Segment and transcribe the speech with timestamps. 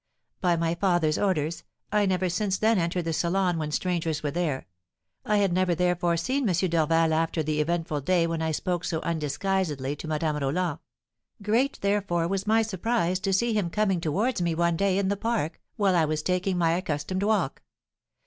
[0.39, 4.65] By my father's orders, I never since then entered the salon when strangers were there;
[5.25, 6.55] I had never, therefore, seen M.
[6.55, 10.79] Dorval after the eventful day when I spoke so undisguisedly to Madame Roland;
[11.43, 15.15] great, therefore, was my surprise to see him coming towards me one day, in the
[15.17, 17.61] park, while I was taking my accustomed walk.